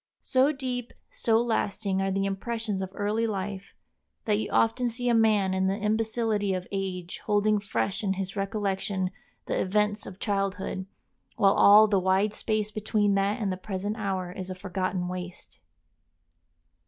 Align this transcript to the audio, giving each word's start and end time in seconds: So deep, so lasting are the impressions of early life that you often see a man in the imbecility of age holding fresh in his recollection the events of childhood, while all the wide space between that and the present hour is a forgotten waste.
So 0.23 0.51
deep, 0.51 0.93
so 1.11 1.39
lasting 1.39 2.01
are 2.01 2.09
the 2.09 2.25
impressions 2.25 2.81
of 2.81 2.89
early 2.95 3.27
life 3.27 3.75
that 4.25 4.39
you 4.39 4.49
often 4.49 4.89
see 4.89 5.09
a 5.09 5.13
man 5.13 5.53
in 5.53 5.67
the 5.67 5.77
imbecility 5.77 6.55
of 6.55 6.67
age 6.71 7.19
holding 7.27 7.59
fresh 7.59 8.03
in 8.03 8.13
his 8.13 8.35
recollection 8.35 9.11
the 9.45 9.61
events 9.61 10.07
of 10.07 10.17
childhood, 10.17 10.87
while 11.35 11.53
all 11.53 11.87
the 11.87 11.99
wide 11.99 12.33
space 12.33 12.71
between 12.71 13.13
that 13.13 13.39
and 13.39 13.51
the 13.51 13.57
present 13.57 13.95
hour 13.95 14.31
is 14.31 14.49
a 14.49 14.55
forgotten 14.55 15.07
waste. 15.07 15.59